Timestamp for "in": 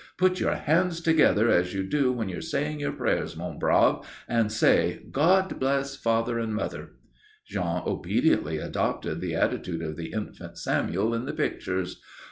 11.13-11.25